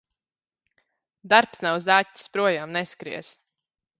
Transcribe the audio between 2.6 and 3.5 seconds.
neskries.